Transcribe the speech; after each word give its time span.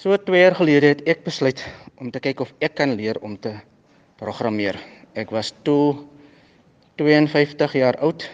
So 0.00 0.16
2 0.16 0.40
jaar 0.40 0.54
gelede 0.56 0.94
het 0.94 1.00
ek 1.04 1.26
besluit 1.26 1.60
om 2.00 2.08
te 2.08 2.22
kyk 2.24 2.38
of 2.40 2.54
ek 2.64 2.72
kan 2.78 2.94
leer 2.96 3.18
om 3.20 3.34
te 3.36 3.50
programmeer. 4.16 4.78
Ek 5.12 5.28
was 5.28 5.50
toe 5.60 6.06
52 6.96 7.74
jaar 7.76 7.98
oud 8.00 8.24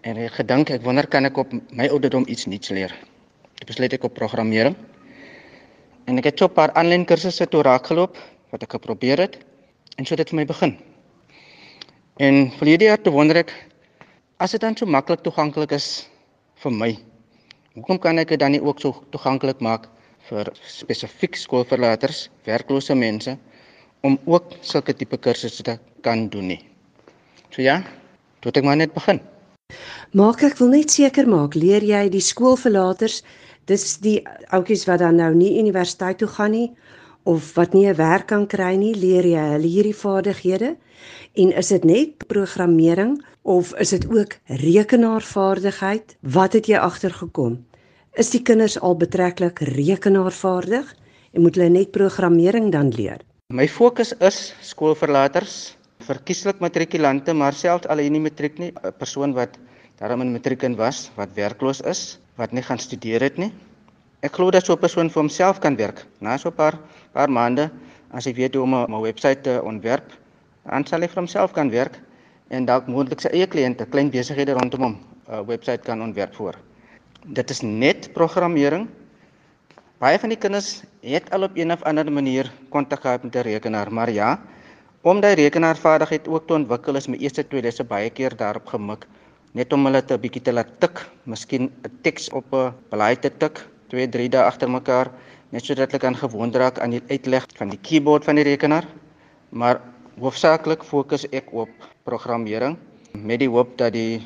en 0.00 0.16
ek 0.16 0.38
gedink 0.38 0.70
ek 0.72 0.80
wonder 0.86 1.04
kan 1.12 1.28
ek 1.28 1.36
op 1.42 1.50
my 1.52 1.90
ouderdom 1.92 2.24
iets 2.24 2.48
nuuts 2.48 2.72
leer. 2.72 2.94
Ek 3.60 3.68
besluit 3.68 3.92
ek 3.92 4.06
op 4.08 4.16
programmering. 4.16 4.72
En 6.08 6.16
ek 6.16 6.30
het 6.30 6.40
so 6.40 6.48
'n 6.48 6.56
paar 6.56 6.72
aanlyn 6.72 7.04
kursusse 7.04 7.44
toe 7.52 7.60
raakgeloop 7.60 8.16
wat 8.48 8.62
ek 8.62 8.80
geprobeer 8.80 9.20
het 9.28 9.36
en 9.98 10.06
so 10.06 10.16
dit 10.16 10.30
vir 10.30 10.36
my 10.36 10.46
begin. 10.46 10.72
En 12.16 12.48
verlede 12.56 12.88
jaar 12.88 13.02
toe 13.02 13.12
wonder 13.12 13.44
ek 13.44 13.52
as 14.40 14.52
dit 14.52 14.60
dan 14.60 14.74
so 14.74 14.86
maklik 14.86 15.20
toeganklik 15.20 15.72
is 15.72 16.08
vir 16.64 16.72
my. 16.72 16.96
Hoekom 17.74 17.98
kan 17.98 18.18
ek 18.18 18.28
dit 18.28 18.40
dan 18.40 18.52
nie 18.52 18.62
ook 18.62 18.80
so 18.80 19.04
toeganklik 19.10 19.60
maak 19.60 19.92
vir 20.30 20.50
spesifiek 20.66 21.36
skoolverlaters, 21.38 22.26
werklose 22.46 22.94
mense 22.94 23.36
om 24.06 24.18
ook 24.26 24.54
sulke 24.62 24.94
tipe 24.94 25.18
kursusse 25.18 25.62
te 25.62 25.78
kan 26.02 26.28
doen 26.28 26.52
nie. 26.54 26.60
So 27.50 27.62
ja, 27.62 27.80
toe 28.40 28.52
ek 28.54 28.66
maar 28.66 28.78
net 28.78 28.94
begin. 28.94 29.20
Maak 30.14 30.42
ek 30.46 30.58
wil 30.60 30.70
net 30.74 30.92
seker 30.94 31.26
maak, 31.26 31.56
leer 31.58 31.82
jy 31.82 32.06
die 32.12 32.22
skoolverlaters, 32.22 33.22
dis 33.66 33.96
die 34.02 34.20
ouetjies 34.54 34.86
wat 34.86 35.02
dan 35.02 35.18
nou 35.18 35.32
nie 35.34 35.56
universiteit 35.58 36.20
toe 36.22 36.28
gaan 36.30 36.54
nie 36.54 36.68
of 37.26 37.54
wat 37.56 37.74
nie 37.74 37.86
'n 37.90 37.98
werk 37.98 38.28
kan 38.30 38.46
kry 38.46 38.76
nie, 38.76 38.94
leer 38.94 39.26
jy 39.26 39.46
hulle 39.54 39.66
hierdie 39.66 40.00
vaardighede? 40.02 40.76
En 41.34 41.52
is 41.52 41.68
dit 41.68 41.84
net 41.84 42.26
programmering 42.28 43.18
of 43.42 43.74
is 43.74 43.90
dit 43.90 44.06
ook 44.06 44.36
rekenaarvaardigheid? 44.46 46.16
Wat 46.22 46.52
het 46.52 46.66
jy 46.66 46.78
agtergekom? 46.78 47.66
Is 48.16 48.30
die 48.32 48.38
kinders 48.40 48.78
al 48.80 48.94
betreklik 48.96 49.58
rekenaarvaardig 49.76 50.92
en 51.36 51.42
moet 51.44 51.56
hulle 51.58 51.68
net 51.68 51.90
programmering 51.92 52.70
dan 52.72 52.88
leer? 52.96 53.20
My 53.52 53.66
fokus 53.68 54.14
is 54.24 54.54
skoolverlaters, 54.64 55.56
verkieslik 56.06 56.62
matrikulante, 56.64 57.34
maar 57.36 57.52
selfs 57.52 57.84
al 57.92 58.00
in 58.00 58.16
die 58.16 58.22
matriek 58.24 58.56
nie, 58.56 58.70
'n 58.72 58.94
persoon 58.96 59.34
wat 59.36 59.58
daarom 60.00 60.24
in 60.24 60.32
matriek 60.32 60.64
in 60.64 60.78
was, 60.80 61.10
wat 61.16 61.36
werkloos 61.36 61.82
is, 61.84 62.16
wat 62.40 62.52
nie 62.56 62.62
gaan 62.62 62.80
studeer 62.80 63.20
het 63.20 63.36
nie. 63.36 63.52
Ek 64.22 64.32
glo 64.32 64.50
dat 64.50 64.64
so 64.64 64.72
'n 64.72 64.80
persoon 64.80 65.10
vir 65.10 65.20
homself 65.20 65.60
kan 65.60 65.76
werk. 65.76 66.06
Na 66.20 66.38
so 66.38 66.48
'n 66.48 66.56
paar 66.56 66.78
paar 67.12 67.28
maande, 67.28 67.70
as 68.12 68.24
hy 68.24 68.32
weet 68.32 68.54
hoe 68.54 68.62
om 68.62 68.74
'n 68.74 69.02
webwerf 69.02 69.42
te 69.42 69.60
ontwerp, 69.62 70.08
dan 70.64 70.86
sal 70.86 71.00
hy 71.00 71.08
vir 71.08 71.20
homself 71.20 71.52
kan 71.52 71.70
werk 71.70 72.00
en 72.48 72.64
dalk 72.64 72.88
moontlik 72.88 73.20
sy 73.20 73.28
eie 73.28 73.46
kliënte, 73.46 73.84
klein 73.84 74.10
besighede 74.10 74.54
rondom 74.54 74.82
hom 74.82 74.96
'n 75.28 75.46
webwerf 75.46 75.82
kan 75.82 76.00
ontwerp 76.00 76.34
voor 76.34 76.56
dit 77.24 77.50
is 77.50 77.62
net 77.62 78.12
programmering. 78.12 78.88
Baie 80.02 80.18
van 80.20 80.28
die 80.28 80.38
kinders 80.38 80.82
het 81.00 81.30
al 81.32 81.46
op 81.48 81.56
een 81.56 81.72
of 81.72 81.82
ander 81.88 82.10
manier 82.12 82.50
kontak 82.68 83.00
gehad 83.00 83.22
met 83.22 83.36
'n 83.36 83.46
rekenaar, 83.48 83.92
maar 83.92 84.10
ja, 84.10 84.40
om 85.02 85.20
daai 85.20 85.34
rekenaarvaardigheid 85.34 86.28
ook 86.28 86.46
te 86.46 86.54
ontwikkel 86.54 86.96
is 86.96 87.08
my 87.08 87.16
eerste 87.16 87.46
twee 87.48 87.62
lesse 87.62 87.84
baie 87.84 88.10
keer 88.10 88.36
daarop 88.36 88.66
gemik, 88.66 89.06
net 89.52 89.72
om 89.72 89.84
hulle 89.84 90.04
te 90.04 90.14
'n 90.14 90.20
bietjie 90.20 90.42
te 90.42 90.52
laat 90.52 90.80
tik, 90.80 91.06
miskien 91.24 91.70
'n 91.84 91.98
teks 92.02 92.28
op 92.30 92.52
'n 92.52 92.72
blaai 92.90 93.16
te 93.16 93.30
tik, 93.30 93.66
2, 93.88 94.08
3 94.08 94.28
dae 94.28 94.42
agter 94.42 94.70
mekaar, 94.70 95.10
net 95.50 95.64
sodat 95.64 95.90
hulle 95.90 96.00
kan 96.00 96.16
gewoond 96.16 96.56
raak 96.56 96.78
aan 96.78 96.90
die 96.90 97.02
uitleg 97.08 97.46
van 97.56 97.68
die 97.68 97.78
keyboard 97.78 98.24
van 98.24 98.34
die 98.34 98.44
rekenaar. 98.44 98.84
Maar 99.50 99.80
hoofsaaklik 100.20 100.84
fokus 100.84 101.26
ek 101.32 101.52
op 101.52 101.68
programmering 102.04 102.76
met 103.12 103.38
die 103.38 103.48
hoop 103.48 103.78
dat 103.78 103.92
die 103.92 104.20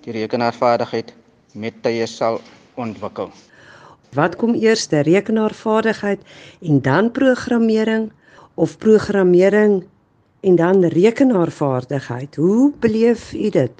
die 0.00 0.12
rekenaarvaardigheid 0.12 1.12
met 1.52 1.82
tye 1.82 2.06
sal 2.06 2.40
ontwikkel. 2.74 3.30
Wat 4.14 4.36
kom 4.36 4.54
eers, 4.58 4.88
rekenaarvaardigheid 4.90 6.20
en 6.66 6.80
dan 6.82 7.10
programmering 7.10 8.10
of 8.54 8.78
programmering 8.78 9.84
en 10.40 10.56
dan 10.56 10.84
rekenaarvaardigheid? 10.84 12.36
Hoe 12.36 12.72
beleef 12.80 13.32
u 13.32 13.50
dit? 13.50 13.72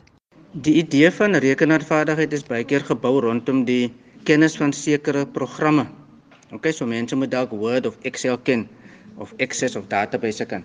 Die 0.53 0.75
idee 0.75 1.11
van 1.11 1.35
rekenaarvaardigheid 1.35 2.33
is 2.33 2.47
baie 2.47 2.65
keer 2.65 2.85
gebou 2.87 3.21
rondom 3.21 3.65
die 3.65 3.93
kennis 4.23 4.57
van 4.57 4.73
sekere 4.73 5.27
programme. 5.27 5.87
OK, 6.51 6.71
so 6.75 6.87
mense 6.87 7.17
moet 7.17 7.31
dalk 7.31 7.51
Word 7.51 7.87
of 7.87 7.99
Excel 8.03 8.39
ken 8.39 8.69
of 9.19 9.35
Access 9.39 9.77
of 9.77 9.87
database 9.91 10.47
ken. 10.47 10.65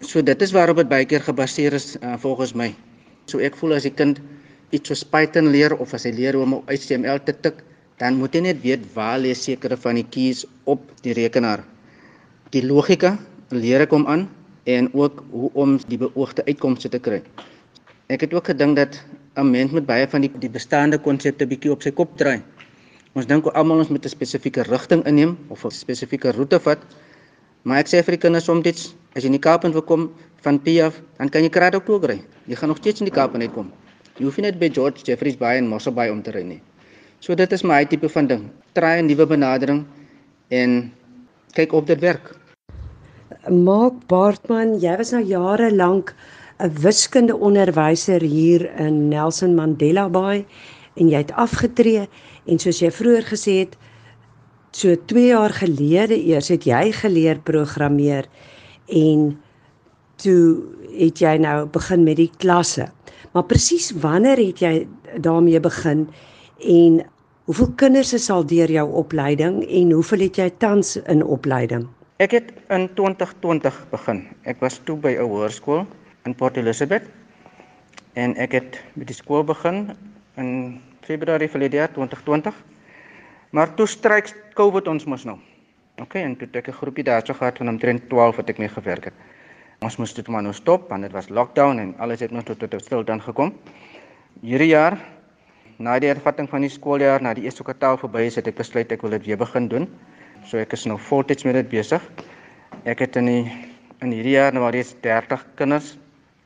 So 0.00 0.22
dit 0.22 0.42
is 0.42 0.52
waarop 0.52 0.76
dit 0.76 0.88
baie 0.88 1.04
keer 1.08 1.24
gebaseer 1.24 1.72
is 1.72 1.96
uh, 2.00 2.16
volgens 2.20 2.52
my. 2.52 2.74
So 3.26 3.40
ek 3.40 3.56
voel 3.56 3.76
as 3.78 3.86
die 3.88 3.94
kind 3.94 4.20
iets 4.70 4.88
soos 4.88 5.04
Python 5.04 5.50
leer 5.54 5.76
of 5.76 5.94
as 5.94 6.04
hy 6.04 6.12
leer 6.16 6.34
hoe 6.34 6.44
om 6.44 6.54
HTML 6.66 7.20
te 7.24 7.32
tik, 7.32 7.62
dan 8.00 8.18
moet 8.20 8.34
hy 8.34 8.40
net 8.40 8.62
weet 8.62 8.82
waar 8.94 9.18
lê 9.18 9.32
sekere 9.34 9.76
van 9.76 10.00
die 10.00 10.04
keys 10.04 10.44
op 10.64 10.82
die 11.04 11.14
rekenaar. 11.16 11.62
Die 12.52 12.62
logika 12.62 13.16
leer 13.54 13.86
ek 13.86 13.94
hom 13.94 14.06
aan 14.10 14.26
en 14.66 14.90
ook 14.92 15.22
hoe 15.30 15.50
om 15.54 15.78
die 15.88 15.98
beoogde 15.98 16.44
uitkomste 16.46 16.90
te 16.92 16.98
kry. 16.98 17.22
Ek 18.10 18.26
het 18.26 18.34
ook 18.34 18.50
gedink 18.52 18.76
dat 18.76 18.98
'n 19.36 19.50
mens 19.50 19.72
met 19.72 19.86
baie 19.86 20.06
van 20.08 20.20
die 20.20 20.30
die 20.38 20.50
bestaande 20.50 20.98
konsepte 20.98 21.46
bietjie 21.46 21.72
op 21.72 21.82
sy 21.82 21.90
kop 21.90 22.16
draai. 22.16 22.42
Ons 23.14 23.26
dink 23.26 23.46
almal 23.46 23.78
ons 23.78 23.88
moet 23.88 24.04
'n 24.04 24.08
spesifieke 24.08 24.62
rigting 24.62 25.06
inneem 25.06 25.38
of 25.48 25.64
'n 25.64 25.70
spesifieke 25.70 26.32
roete 26.32 26.60
vat. 26.60 26.78
Maar 27.62 27.78
ek 27.78 27.88
sê 27.88 28.04
vir 28.04 28.12
die 28.12 28.22
kinders 28.24 28.46
dit 28.62 28.94
as 29.14 29.22
jy 29.22 29.26
in 29.26 29.32
die 29.32 29.38
Kaap 29.38 29.62
wil 29.62 29.82
kom 29.82 30.10
van 30.42 30.60
P 30.60 30.68
af, 30.80 31.00
dan 31.18 31.28
kan 31.28 31.42
jy 31.42 31.48
kraad 31.48 31.74
ook 31.74 31.84
toe 31.84 32.06
ry. 32.06 32.22
Jy 32.46 32.54
gaan 32.54 32.68
nog 32.68 32.78
steeds 32.78 33.00
in 33.00 33.06
die 33.06 33.14
Kaap 33.14 33.34
uitkom. 33.34 33.72
Jy 34.16 34.24
hoef 34.24 34.38
nie 34.40 34.46
net 34.46 34.56
by 34.56 34.70
George 34.72 35.04
Jeffreys 35.04 35.36
Bay 35.36 35.58
en 35.60 35.66
Mossel 35.68 35.92
Bay 35.92 36.08
om 36.08 36.22
te 36.24 36.32
ry 36.32 36.40
nie. 36.42 36.60
So 37.20 37.36
dit 37.36 37.52
is 37.52 37.64
my 37.64 37.82
tipe 37.84 38.08
van 38.08 38.28
ding. 38.30 38.46
Try 38.72 38.96
'n 39.00 39.08
nuwe 39.08 39.26
benadering 39.26 39.84
en 40.50 40.92
kyk 41.52 41.72
of 41.72 41.84
dit 41.84 42.00
werk. 42.00 42.32
Mark 43.48 44.06
Bartman, 44.08 44.80
jy 44.80 44.96
was 44.96 45.12
nou 45.12 45.22
jare 45.22 45.70
lank 45.70 46.14
'n 46.60 46.72
wiskunde 46.80 47.36
onderwyser 47.36 48.22
hier 48.22 48.64
in 48.80 49.08
Nelson 49.08 49.54
Mandela 49.54 50.08
Bay 50.08 50.46
en 50.96 51.08
jy 51.08 51.18
het 51.18 51.32
afgetree 51.32 52.08
en 52.46 52.58
soos 52.58 52.80
jy 52.80 52.90
vroeër 52.90 53.24
gesê 53.28 53.58
het 53.58 53.76
so 54.72 54.96
2 54.96 55.26
jaar 55.26 55.52
gelede 55.52 56.16
eers 56.16 56.48
het 56.48 56.64
jy 56.64 56.92
geleer 56.92 57.38
programmeer 57.38 58.24
en 58.88 59.38
toe 60.16 60.62
het 60.98 61.20
jy 61.20 61.36
nou 61.36 61.66
begin 61.66 62.04
met 62.04 62.16
die 62.16 62.30
klasse. 62.38 62.88
Maar 63.32 63.44
presies 63.44 63.90
wanneer 64.00 64.36
het 64.36 64.58
jy 64.58 64.86
daarmee 65.20 65.60
begin 65.60 66.08
en 66.60 67.04
hoeveel 67.44 67.72
kinders 67.76 68.12
is 68.12 68.30
al 68.30 68.46
deur 68.46 68.70
jou 68.70 68.86
opleiding 68.92 69.60
en 69.68 69.90
hoeveel 69.90 70.26
het 70.26 70.36
jy 70.36 70.50
tans 70.58 70.96
in 70.96 71.22
opleiding? 71.24 71.86
Ek 72.16 72.32
het 72.32 72.52
in 72.72 72.88
2020 72.94 73.86
begin. 73.90 74.24
Ek 74.42 74.60
was 74.60 74.80
toe 74.84 74.96
by 74.96 75.12
'n 75.14 75.28
hoërskool 75.28 75.86
in 76.24 76.34
Port 76.34 76.56
Elizabeth 76.56 77.04
en 78.14 78.34
ek 78.36 78.52
het 78.52 78.80
met 78.94 79.06
die 79.06 79.16
skool 79.16 79.44
begin 79.44 79.92
in 80.36 80.80
Februarie 81.04 81.48
verlede 81.48 81.76
jaar 81.76 81.92
2020. 81.92 82.54
Maar 83.50 83.74
toe 83.74 83.86
stryk 83.86 84.32
COVID 84.54 84.88
ons 84.88 85.04
mos 85.04 85.24
nou. 85.24 85.38
OK, 86.02 86.14
en 86.14 86.36
toe 86.36 86.46
het 86.46 86.56
ek 86.56 86.68
'n 86.68 86.80
groepie 86.80 87.04
daarso 87.04 87.34
gehad 87.34 87.58
van 87.58 87.68
omtrent 87.68 88.08
12 88.08 88.36
wat 88.36 88.48
ek 88.48 88.58
mee 88.58 88.68
gewerk 88.68 89.04
het. 89.04 89.14
Ons 89.84 89.98
moes 90.00 90.14
dit 90.16 90.28
maar 90.32 90.42
nou 90.42 90.54
stop 90.56 90.88
want 90.88 91.04
dit 91.04 91.12
was 91.12 91.28
lockdown 91.28 91.78
en 91.78 91.94
alles 92.00 92.20
het 92.24 92.32
nog 92.32 92.46
tot 92.48 92.58
tot 92.58 92.80
stilstand 92.80 93.22
gekom. 93.22 93.52
Hierdie 94.40 94.72
jaar 94.72 94.96
na 95.78 95.98
die 96.00 96.08
hervatting 96.08 96.48
van 96.48 96.64
die 96.64 96.72
skooljaar, 96.72 97.20
na 97.20 97.34
die 97.36 97.44
eerste 97.44 97.64
kwartaal 97.66 97.98
verby 98.00 98.24
is, 98.30 98.38
het 98.40 98.46
ek 98.48 98.56
besluit 98.56 98.92
ek 98.92 99.02
wil 99.04 99.12
dit 99.12 99.26
weer 99.28 99.40
begin 99.40 99.68
doen. 99.68 99.88
So 100.48 100.56
ek 100.56 100.72
is 100.72 100.86
nou 100.88 100.96
voltyds 100.96 101.44
met 101.44 101.58
dit 101.58 101.68
besig. 101.68 102.04
Ek 102.88 103.02
het 103.04 103.18
in 103.20 103.28
die 103.28 103.42
in 104.04 104.12
hierdie 104.12 104.36
jaar 104.36 104.52
nou 104.52 104.64
al 104.66 104.74
reeds 104.76 104.94
30 105.04 105.44
kinders 105.56 105.94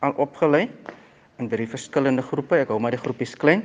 al 0.07 0.15
opgelei 0.23 0.69
in 1.43 1.49
drie 1.51 1.67
verskillende 1.69 2.23
groepe. 2.23 2.61
Ek 2.63 2.71
hou 2.71 2.79
maar 2.83 2.95
die 2.95 3.03
groepies 3.03 3.35
klein. 3.39 3.65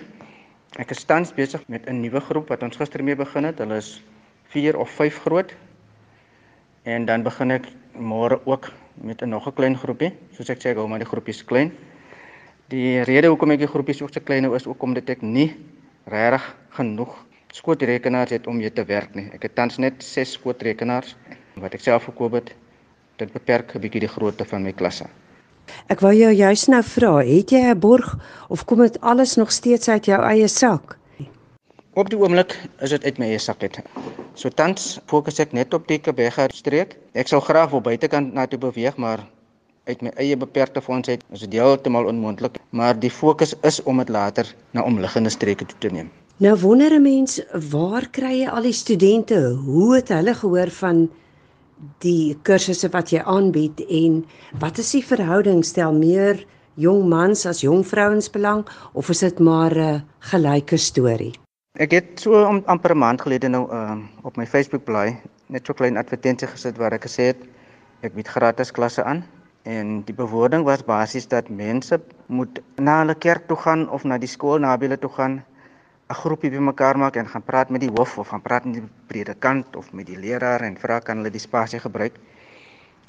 Ek 0.81 0.91
is 0.91 1.05
tans 1.07 1.31
besig 1.33 1.61
met 1.69 1.87
'n 1.89 2.01
nuwe 2.01 2.19
groep 2.19 2.49
wat 2.49 2.63
ons 2.63 2.77
gister 2.77 3.03
mee 3.03 3.15
begin 3.15 3.45
het. 3.45 3.59
Hulle 3.59 3.77
is 3.77 4.03
4 4.53 4.77
of 4.77 4.89
5 4.89 5.21
groot. 5.25 5.55
En 6.83 7.05
dan 7.05 7.23
begin 7.23 7.51
ek 7.51 7.65
môre 7.97 8.39
ook 8.45 8.71
met 9.01 9.21
'n 9.21 9.29
nog 9.29 9.47
'n 9.47 9.53
klein 9.53 9.77
groepie. 9.77 10.11
Soos 10.31 10.49
ek 10.49 10.59
sê, 10.59 10.69
ek 10.69 10.77
hou 10.77 10.87
maar 10.87 10.99
die 10.99 11.07
groepies 11.07 11.45
klein. 11.45 11.71
Die 12.69 13.01
rede 13.03 13.27
hoekom 13.27 13.51
ek 13.51 13.59
die 13.59 13.67
groepies 13.67 14.01
ook 14.01 14.13
so 14.13 14.19
klein 14.19 14.43
hou 14.43 14.55
is 14.55 14.67
ook 14.67 14.81
omdat 14.81 15.09
ek 15.09 15.21
nie 15.21 15.55
regtig 16.05 16.55
genoeg 16.69 17.25
skootrekenaars 17.55 18.29
het 18.35 18.47
om 18.47 18.57
mee 18.57 18.73
te 18.73 18.83
werk 18.85 19.15
nie. 19.15 19.29
Ek 19.33 19.43
het 19.47 19.55
tans 19.55 19.77
net 19.77 20.03
6 20.03 20.31
skootrekenaars 20.31 21.15
wat 21.61 21.73
ek 21.73 21.83
self 21.85 22.03
gekoop 22.09 22.31
het. 22.39 22.51
Dit 23.17 23.31
beperk 23.31 23.75
'n 23.75 23.79
bietjie 23.79 24.03
die 24.03 24.11
grootte 24.11 24.45
van 24.45 24.63
my 24.63 24.73
klasse. 24.73 25.05
Ek 25.89 25.99
wou 25.99 26.13
jou 26.13 26.31
juis 26.31 26.67
nou 26.67 26.83
vra, 26.83 27.13
het 27.25 27.51
jy 27.51 27.61
'n 27.71 27.79
borg 27.79 28.17
of 28.49 28.65
kom 28.65 28.79
dit 28.79 29.01
alles 29.01 29.35
nog 29.35 29.51
steeds 29.51 29.89
uit 29.89 30.05
jou 30.05 30.21
eie 30.21 30.47
sak? 30.47 30.97
Op 31.93 32.09
die 32.09 32.19
oomblik 32.19 32.59
is 32.81 32.89
dit 32.89 33.03
uit 33.03 33.17
my 33.17 33.25
eie 33.25 33.39
sak 33.39 33.61
uit. 33.63 33.79
So 34.35 34.51
tans 34.51 34.99
fokus 35.07 35.39
ek 35.39 35.53
net 35.55 35.73
op 35.73 35.87
die 35.87 35.97
Kebega 36.03 36.49
streek. 36.51 36.97
Ek 37.15 37.29
sou 37.31 37.39
graag 37.39 37.71
wil 37.71 37.81
buitekant 37.81 38.33
na 38.35 38.43
toe 38.51 38.59
beweeg, 38.59 38.97
maar 38.99 39.23
uit 39.87 40.01
my 40.03 40.11
eie 40.19 40.35
beperkte 40.35 40.81
fondse 40.83 41.15
het 41.15 41.23
is 41.31 41.45
dit 41.45 41.55
heeltemal 41.55 42.09
onmoontlik, 42.09 42.57
maar 42.75 42.97
die 42.99 43.11
fokus 43.13 43.53
is 43.63 43.79
om 43.87 44.01
dit 44.01 44.11
later 44.11 44.49
na 44.73 44.83
omliggende 44.83 45.31
streke 45.31 45.67
toe 45.69 45.77
te 45.79 45.91
neem. 45.93 46.09
Nou 46.43 46.55
wonder 46.59 46.91
'n 46.91 47.01
mens, 47.01 47.39
waar 47.71 48.09
kry 48.11 48.41
jy 48.41 48.49
al 48.49 48.67
die 48.67 48.73
studente? 48.73 49.39
Hoe 49.65 49.95
het 49.95 50.09
hulle 50.09 50.33
gehoor 50.33 50.69
van 50.69 51.09
die 51.99 52.35
kursusse 52.43 52.89
wat 52.89 53.11
jy 53.11 53.21
aanbied 53.23 53.79
en 53.87 54.25
wat 54.59 54.77
is 54.77 54.91
die 54.91 55.05
verhouding 55.05 55.63
stel 55.65 55.93
meer 55.93 56.45
jong 56.75 57.07
mans 57.07 57.45
as 57.45 57.61
jong 57.61 57.87
vrouens 57.87 58.29
belang 58.29 58.65
of 58.93 59.09
is 59.09 59.19
dit 59.19 59.39
maar 59.39 59.77
'n 59.77 60.03
gelyke 60.19 60.77
storie? 60.77 61.33
Ek 61.75 61.91
het 61.91 62.21
so 62.23 62.39
om 62.47 62.61
amper 62.71 62.93
'n 62.95 62.97
maand 62.97 63.21
gelede 63.21 63.49
nou 63.51 63.67
uh, 63.67 63.97
op 64.23 64.37
my 64.37 64.45
Facebook 64.47 64.85
blaai 64.87 65.19
net 65.51 65.67
so 65.67 65.73
klein 65.73 65.97
advertensie 65.97 66.47
gesit 66.47 66.77
waar 66.77 66.93
ek 66.95 67.03
gesê 67.03 67.25
het 67.33 67.41
ek 68.01 68.15
bied 68.15 68.29
gratis 68.31 68.71
klasse 68.71 69.03
aan 69.03 69.25
en 69.63 69.99
die 70.07 70.15
bewoording 70.15 70.63
was 70.63 70.85
basies 70.87 71.27
dat 71.27 71.49
mense 71.49 71.99
moet 72.27 72.61
na 72.79 73.01
hulle 73.01 73.15
kerk 73.15 73.47
toe 73.51 73.57
gaan 73.57 73.89
of 73.89 74.07
na 74.07 74.17
die 74.17 74.31
skool 74.35 74.63
naby 74.63 74.87
hulle 74.87 74.97
toe 74.97 75.11
gaan 75.17 75.43
'n 76.09 76.15
groepie 76.21 76.53
bymekaar 76.55 76.97
maak 76.97 77.15
en 77.15 77.27
gaan 77.27 77.43
praat 77.43 77.69
met 77.69 77.81
die 77.81 77.91
hoof 77.91 78.17
of 78.17 78.27
gaan 78.31 78.41
praat 78.47 78.65
met 78.65 78.79
die 78.79 78.89
predikant 79.07 79.75
of 79.75 79.91
met 79.93 80.07
die 80.07 80.17
leraar 80.17 80.61
en 80.61 80.77
vra 80.77 80.99
kan 80.99 81.17
hulle 81.17 81.29
die 81.29 81.43
spasie 81.49 81.79
gebruik. 81.79 82.13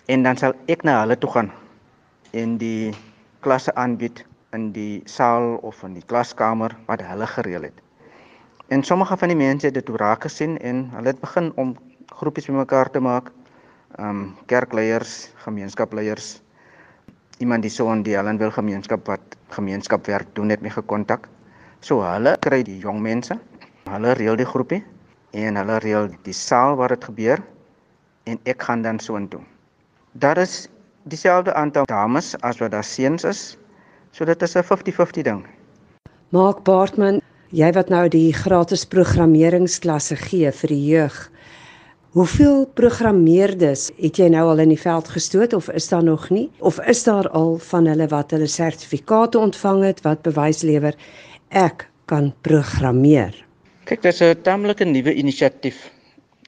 En 0.09 0.23
dan 0.23 0.37
sal 0.37 0.55
ek 0.67 0.83
na 0.83 1.01
hulle 1.01 1.19
toe 1.19 1.31
gaan 1.31 1.53
en 2.33 2.59
die 2.59 2.91
klasse 3.41 3.75
aanbied 3.75 4.27
in 4.51 4.73
die 4.73 5.03
saal 5.05 5.55
of 5.63 5.83
in 5.83 5.95
die 5.95 6.07
klaskamer 6.07 6.75
wat 6.87 7.01
hulle 7.01 7.27
gereël 7.27 7.63
het. 7.63 7.86
En 8.69 8.83
sommige 8.83 9.17
van 9.17 9.29
die 9.29 9.37
mense 9.37 9.67
het 9.67 9.75
dit 9.75 9.89
raak 9.89 10.25
gesien 10.27 10.59
en 10.59 10.89
hulle 10.91 11.13
het 11.13 11.21
begin 11.21 11.53
om 11.55 11.77
groepies 12.19 12.49
bymekaar 12.51 12.91
te 12.91 13.01
maak. 13.01 13.31
Ehm 13.97 14.09
um, 14.09 14.35
kerkleiers, 14.47 15.31
gemeenskapleiers, 15.45 16.43
iemand 17.39 17.63
die 17.63 17.71
so 17.71 17.93
in 17.93 18.03
die 18.03 18.17
Hellenwil 18.17 18.51
gemeenskap 18.51 19.07
wat 19.07 19.37
gemeenskapwerk 19.55 20.35
doen 20.35 20.51
het 20.51 20.61
my 20.61 20.71
gekontak. 20.71 21.29
So 21.81 22.03
hulle 22.03 22.37
kry 22.41 22.63
die 22.67 22.79
jong 22.83 22.99
mense, 23.01 23.39
hulle 23.87 24.15
reël 24.19 24.37
die 24.37 24.49
groepie 24.49 24.83
en 25.31 25.57
hulle 25.57 25.79
reël 25.79 26.11
die 26.27 26.35
saal 26.35 26.75
waar 26.77 26.89
dit 26.89 27.05
gebeur 27.05 27.43
en 28.25 28.41
ek 28.45 28.63
gaan 28.63 28.83
dan 28.83 28.99
soontoe. 28.99 29.41
Daar 30.13 30.39
is 30.43 30.67
dieselfde 31.05 31.55
aantal 31.55 31.87
dames 31.87 32.35
as 32.41 32.59
wat 32.59 32.75
daar 32.75 32.85
seuns 32.85 33.25
is. 33.25 33.57
So 34.11 34.25
dit 34.25 34.43
is 34.43 34.57
'n 34.57 34.63
50-50 34.63 35.23
ding. 35.23 35.47
Mark 36.29 36.65
Bartman, 36.65 37.21
jy 37.55 37.69
wat 37.77 37.91
nou 37.93 38.07
die 38.11 38.33
gratis 38.35 38.85
programmeringsklasse 38.91 40.17
gee 40.19 40.51
vir 40.51 40.73
die 40.73 40.85
jeug. 40.91 41.17
Hoeveel 42.17 42.65
programmeerders 42.79 43.91
het 44.01 44.19
jy 44.19 44.31
nou 44.33 44.47
al 44.49 44.63
in 44.65 44.73
die 44.73 44.81
veld 44.81 45.09
gestoot 45.13 45.53
of 45.53 45.69
is 45.77 45.89
daar 45.93 46.03
nog 46.03 46.31
nie? 46.33 46.49
Of 46.59 46.81
is 46.89 47.05
daar 47.05 47.29
al 47.37 47.59
van 47.69 47.87
hulle 47.87 48.09
wat 48.09 48.33
hulle 48.33 48.49
sertifikate 48.49 49.39
ontvang 49.39 49.85
het 49.85 50.01
wat 50.07 50.25
bewys 50.25 50.65
lewer 50.65 50.97
ek 51.53 51.87
kan 52.11 52.33
programmeer. 52.43 53.37
Kyk, 53.87 54.03
dis 54.03 54.23
'n 54.23 54.43
tamelike 54.43 54.85
nuwe 54.85 55.15
inisiatief. 55.15 55.91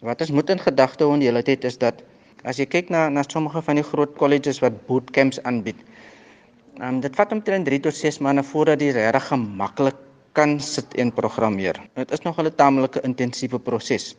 Wat 0.02 0.20
ons 0.20 0.30
moet 0.30 0.50
in 0.50 0.58
gedagte 0.58 1.04
hou 1.04 1.14
in 1.14 1.20
die 1.20 1.28
hele 1.28 1.42
tyd 1.42 1.64
is 1.64 1.78
dat 1.78 2.02
as 2.44 2.58
jy 2.58 2.66
kyk 2.66 2.90
na 2.90 3.08
na 3.08 3.22
sommige 3.22 3.62
van 3.62 3.76
die 3.76 3.84
groot 3.84 4.16
colleges 4.16 4.60
wat 4.60 4.86
bootcamps 4.86 5.42
aanbied, 5.42 5.76
ehm 6.80 6.94
um, 6.94 7.00
dit 7.00 7.14
vat 7.14 7.32
omtrent 7.32 7.66
3 7.66 7.80
tot 7.80 7.94
6 7.94 8.18
maande 8.18 8.42
voordat 8.42 8.80
jy 8.80 8.90
regtig 8.90 9.28
gemaklik 9.28 10.07
kan 10.32 10.60
sit 10.60 10.94
en 10.94 11.12
programmeer. 11.12 11.80
Dit 11.94 12.10
is 12.12 12.20
nog 12.20 12.38
'n 12.38 12.54
tamelike 12.56 13.00
intensiewe 13.00 13.58
proses. 13.58 14.16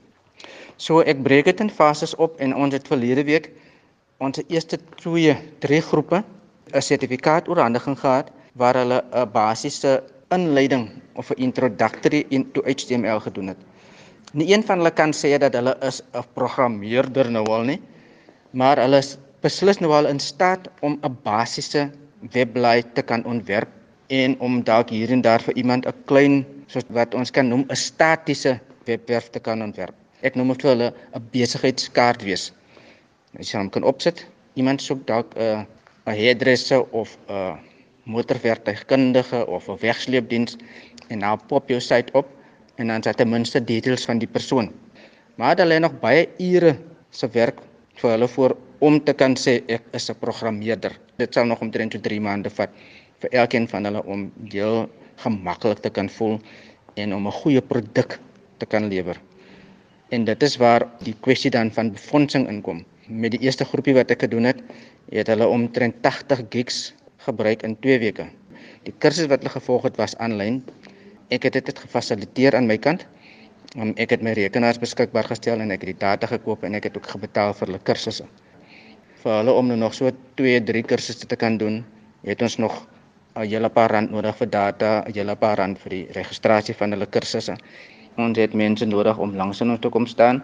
So 0.78 1.02
ek 1.02 1.24
breek 1.24 1.46
dit 1.46 1.60
in 1.60 1.70
fases 1.70 2.16
op 2.16 2.40
en 2.40 2.56
ons 2.56 2.74
het 2.74 2.88
verlede 2.88 3.24
week 3.24 3.52
ons 4.18 4.40
eerste 4.48 4.78
2, 4.96 5.36
3 5.60 5.82
groepe 5.82 6.24
'n 6.74 6.82
sertifikaat 6.82 7.48
oorhandiging 7.48 8.00
gehad 8.00 8.32
waar 8.54 8.76
hulle 8.76 9.04
'n 9.12 9.32
basiese 9.32 10.04
inleiding 10.30 10.90
of 11.16 11.32
'n 11.32 11.42
introductory 11.48 12.26
into 12.30 12.62
HTML 12.66 13.20
gedoen 13.20 13.48
het. 13.48 13.58
Nie 14.34 14.54
een 14.54 14.64
van 14.64 14.78
hulle 14.78 14.92
kan 14.92 15.12
sê 15.14 15.38
dat 15.38 15.54
hulle 15.54 15.76
is 15.82 16.02
'n 16.14 16.24
programmeerder 16.34 17.32
nou 17.32 17.46
al 17.46 17.64
nie, 17.64 17.82
maar 18.52 18.78
hulle 18.78 18.98
is 18.98 19.18
beslis 19.42 19.80
nou 19.80 19.92
al 19.92 20.08
in 20.08 20.20
staat 20.20 20.70
om 20.82 21.00
'n 21.02 21.18
basiese 21.24 21.92
webblaai 22.32 22.84
te 22.94 23.02
kan 23.02 23.26
ontwerp 23.26 23.70
en 24.10 24.36
om 24.40 24.64
dalk 24.66 24.90
hier 24.90 25.12
en 25.14 25.22
daar 25.22 25.42
vir 25.42 25.56
iemand 25.62 25.86
'n 25.86 25.94
klein 26.06 26.46
soos 26.68 26.84
wat 26.90 27.14
ons 27.14 27.32
kan 27.32 27.48
noem 27.48 27.66
'n 27.70 27.76
statiese 27.76 28.60
webwerf 28.86 29.30
te 29.30 29.40
kan 29.40 29.62
ontwerp. 29.62 29.94
Ek 30.22 30.36
noem 30.36 30.48
dit 30.48 30.62
vir 30.62 30.70
hulle 30.70 30.94
'n 31.16 31.28
besigheidskaart 31.32 32.24
wees. 32.24 32.52
Jy 33.38 33.58
hom 33.58 33.70
kan 33.70 33.84
opsit, 33.84 34.26
iemand 34.56 34.82
soek 34.82 35.06
dalk 35.08 35.36
'n 35.38 35.66
'n 36.08 36.16
hairdresser 36.16 36.82
of 36.92 37.18
'n 37.30 37.58
motorwerktuigkundige 38.04 39.48
of 39.48 39.70
'n 39.70 39.78
wegsleepdiens 39.82 40.58
en 41.10 41.20
nou 41.20 41.38
pop 41.48 41.70
jou 41.70 41.80
site 41.80 42.14
op 42.14 42.28
en 42.76 42.88
dan 42.88 43.04
sit 43.04 43.18
ten 43.18 43.30
minste 43.30 43.64
details 43.64 44.06
van 44.06 44.18
die 44.18 44.28
persoon. 44.28 44.72
Maar 45.36 45.56
daar 45.56 45.68
lê 45.68 45.80
nog 45.80 46.00
baie 46.00 46.30
ure 46.38 46.78
se 47.10 47.28
werk 47.28 47.60
vir 48.02 48.16
hulle 48.16 48.28
voor 48.28 48.56
om 48.80 49.00
te 49.04 49.14
kan 49.14 49.36
sê 49.36 49.60
ek 49.68 49.84
is 49.94 50.10
'n 50.10 50.16
programmeerder. 50.20 50.94
Dit 51.18 51.34
sal 51.34 51.46
nog 51.46 51.62
omtrent 51.62 51.94
so 51.94 52.00
3 52.00 52.20
maande 52.20 52.50
vat 52.50 52.70
vir 53.20 53.30
elkeen 53.32 53.68
van 53.68 53.86
hulle 53.86 54.04
om 54.06 54.32
heel 54.52 54.90
gemaklik 55.16 55.80
te 55.80 55.90
kan 55.90 56.10
voel 56.10 56.40
en 56.96 57.14
om 57.14 57.28
'n 57.28 57.32
goeie 57.32 57.62
produk 57.62 58.20
te 58.58 58.66
kan 58.66 58.88
lewer. 58.88 59.18
En 60.10 60.26
dit 60.26 60.44
is 60.44 60.58
waar 60.58 60.88
die 61.04 61.16
kwessie 61.22 61.52
dan 61.52 61.72
van 61.72 61.92
befondsing 61.92 62.48
inkom. 62.48 62.86
Met 63.08 63.32
die 63.32 63.40
eerste 63.40 63.66
groepie 63.66 63.94
wat 63.94 64.12
ek 64.12 64.22
gedoen 64.22 64.44
het, 64.44 64.62
het 65.12 65.28
hulle 65.28 65.48
omtrent 65.48 66.02
80 66.02 66.42
gigs 66.50 66.94
gebruik 67.18 67.64
in 67.64 67.76
2 67.80 68.00
weke. 68.00 68.26
Die 68.84 68.94
kursus 68.98 69.28
wat 69.28 69.40
hulle 69.40 69.54
gevolg 69.54 69.84
het 69.84 69.98
was 69.98 70.16
aanlyn. 70.18 70.64
Ek 71.30 71.44
het 71.44 71.54
dit 71.54 71.80
gefasiliteer 71.80 72.56
aan 72.56 72.66
my 72.66 72.78
kant. 72.78 73.06
Um, 73.78 73.92
ek 74.02 74.16
het 74.16 74.24
my 74.26 74.34
rekenaars 74.34 74.80
beskikbaar 74.82 75.28
gestel 75.30 75.62
en 75.62 75.70
ek 75.72 75.84
het 75.86 75.92
die 75.92 76.02
data 76.02 76.30
gekoop 76.32 76.64
en 76.66 76.78
ek 76.80 76.88
het 76.90 76.96
ook 76.98 77.10
gebetaal 77.12 77.54
vir 77.54 77.70
hulle 77.70 77.82
kursusse. 77.86 78.26
Vir 79.22 79.36
hulle 79.36 79.54
om 79.54 79.68
nou 79.70 79.78
nog 79.78 79.94
so 79.94 80.10
2, 80.42 80.64
3 80.66 80.84
kursusse 80.90 81.28
te 81.30 81.38
kan 81.38 81.60
doen, 81.62 81.84
het 82.26 82.42
ons 82.42 82.58
nog 82.58 82.88
'n 83.36 83.46
hele 83.46 83.70
paar 83.70 83.92
rand 83.92 84.12
nodig 84.12 84.36
vir 84.38 84.50
data, 84.50 85.04
'n 85.06 85.14
hele 85.14 85.36
paar 85.36 85.58
rand 85.58 85.78
vir 85.80 85.90
die 85.90 86.08
registrasie 86.14 86.76
van 86.76 86.92
hulle 86.92 87.06
kursusse. 87.06 87.58
Ons 88.18 88.38
het 88.38 88.54
mense 88.54 88.86
nodig 88.86 89.18
om 89.18 89.36
langs 89.36 89.62
in 89.62 89.70
ons 89.70 89.80
te 89.80 89.90
kom 89.90 90.08
staan 90.08 90.44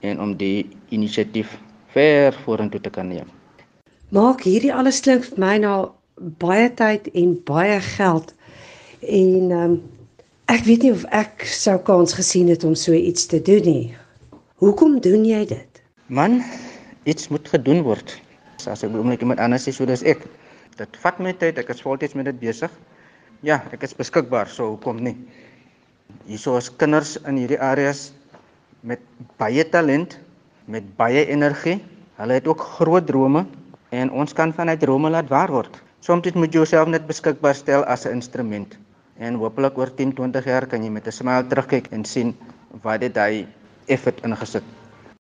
en 0.00 0.20
om 0.20 0.36
die 0.36 0.68
inisiatief 0.88 1.58
ver 1.86 2.32
vorentoe 2.32 2.80
te 2.80 2.90
kan 2.90 3.08
neem 3.08 3.30
maak 4.12 4.44
hierdie 4.44 4.72
alles 4.76 5.00
klink 5.04 5.24
vir 5.24 5.40
my 5.40 5.54
nou 5.62 5.76
baie 6.42 6.68
tyd 6.76 7.08
en 7.16 7.32
baie 7.48 7.78
geld. 7.96 8.34
En 9.00 9.54
um, 9.56 9.76
ek 10.50 10.64
weet 10.66 10.82
nie 10.82 10.92
of 10.94 11.04
ek 11.14 11.44
sou 11.46 11.76
kans 11.86 12.14
gesien 12.18 12.48
het 12.50 12.64
om 12.66 12.74
so 12.78 12.94
iets 12.96 13.28
te 13.30 13.38
doen 13.42 13.62
nie. 13.66 13.94
Hoekom 14.62 14.98
doen 15.02 15.26
jy 15.26 15.44
dit? 15.46 15.82
Man, 16.10 16.40
iets 17.06 17.30
moet 17.30 17.46
gedoen 17.50 17.82
word. 17.86 18.16
As 18.66 18.82
ek 18.82 18.94
oomblik 18.94 19.22
iemand 19.22 19.42
anders 19.42 19.68
is, 19.70 19.78
so 19.78 19.86
dis 19.86 20.02
ek. 20.06 20.24
Dit 20.78 20.98
vat 21.02 21.18
my 21.22 21.34
tyd, 21.36 21.60
ek 21.62 21.70
is 21.74 21.82
voltyds 21.82 22.16
met 22.18 22.26
dit 22.30 22.38
besig. 22.42 22.70
Ja, 23.46 23.60
ek 23.74 23.86
is 23.86 23.94
beskikbaar, 23.94 24.50
so 24.50 24.72
hoekom 24.74 25.02
nie? 25.02 25.14
Hierso 26.26 26.56
is 26.58 26.70
kinders 26.70 27.16
in 27.26 27.38
hierdie 27.40 27.58
areas 27.62 28.10
met 28.86 29.02
baie 29.38 29.64
talent, 29.70 30.18
met 30.70 30.86
baie 30.98 31.26
energie. 31.30 31.80
Hulle 32.18 32.38
het 32.38 32.46
ook 32.50 32.62
groot 32.78 33.06
drome 33.06 33.46
en 33.94 34.10
ons 34.14 34.34
kan 34.34 34.54
vanuit 34.54 34.82
drome 34.82 35.10
laat 35.10 35.30
waar 35.30 35.50
word. 35.54 35.82
Soms 36.02 36.34
moet 36.34 36.50
jy 36.50 36.62
jouself 36.62 36.90
net 36.90 37.06
beskikbaar 37.06 37.54
stel 37.58 37.86
as 37.86 38.06
'n 38.06 38.18
instrument 38.18 38.78
en 39.22 39.38
hopelik 39.38 39.78
oor 39.78 39.90
10, 39.94 40.14
20 40.18 40.46
jaar 40.50 40.66
kan 40.66 40.82
jy 40.82 40.90
met 40.90 41.06
'n 41.06 41.18
smile 41.18 41.46
terugkyk 41.46 41.90
en 41.94 42.04
sien 42.04 42.34
wat 42.82 43.00
dit 43.00 43.16
hy 43.16 43.46
effort 43.86 44.24
ingesit 44.26 44.64